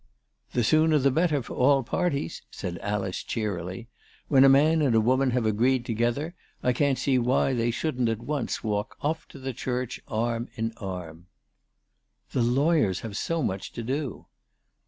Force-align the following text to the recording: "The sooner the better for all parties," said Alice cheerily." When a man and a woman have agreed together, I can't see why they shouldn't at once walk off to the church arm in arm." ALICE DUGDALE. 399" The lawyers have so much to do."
"The 0.55 0.63
sooner 0.63 0.97
the 0.97 1.11
better 1.11 1.43
for 1.43 1.53
all 1.53 1.83
parties," 1.83 2.41
said 2.49 2.79
Alice 2.79 3.21
cheerily." 3.21 3.87
When 4.29 4.43
a 4.43 4.49
man 4.49 4.81
and 4.81 4.95
a 4.95 4.99
woman 4.99 5.29
have 5.29 5.45
agreed 5.45 5.85
together, 5.85 6.33
I 6.63 6.73
can't 6.73 6.97
see 6.97 7.19
why 7.19 7.53
they 7.53 7.69
shouldn't 7.69 8.09
at 8.09 8.17
once 8.19 8.63
walk 8.63 8.97
off 9.01 9.27
to 9.27 9.37
the 9.37 9.53
church 9.53 10.01
arm 10.07 10.47
in 10.55 10.71
arm." 10.77 11.27
ALICE 12.33 12.33
DUGDALE. 12.33 12.43
399" 12.51 12.55
The 12.55 12.61
lawyers 12.61 12.99
have 13.01 13.15
so 13.15 13.43
much 13.43 13.73
to 13.73 13.83
do." 13.83 14.25